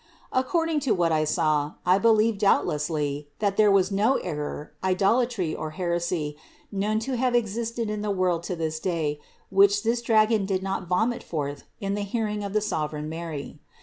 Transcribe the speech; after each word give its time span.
According 0.31 0.79
to 0.79 0.95
what 0.95 1.11
I 1.11 1.25
saw, 1.25 1.73
I 1.85 1.99
believe 1.99 2.39
doubtlessly, 2.39 3.29
that 3.37 3.55
there 3.55 3.69
was 3.69 3.91
no 3.91 4.15
error, 4.15 4.73
idolatry 4.83 5.53
or 5.55 5.69
heresy 5.77 6.37
known 6.71 6.97
to 7.01 7.17
have 7.17 7.35
existed 7.35 7.87
in 7.87 8.01
the 8.01 8.09
world 8.09 8.41
to 8.45 8.55
this 8.55 8.79
day, 8.79 9.19
which 9.51 9.83
this 9.83 10.01
dragon 10.01 10.47
did 10.47 10.63
not 10.63 10.87
vomit 10.87 11.21
forth 11.21 11.65
in 11.79 11.93
the 11.93 12.01
hearing 12.01 12.43
of 12.43 12.53
the 12.53 12.61
sovereign 12.61 13.09
Mary. 13.09 13.59